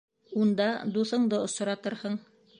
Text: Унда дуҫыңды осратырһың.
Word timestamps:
Унда 0.45 0.67
дуҫыңды 0.95 1.43
осратырһың. 1.51 2.19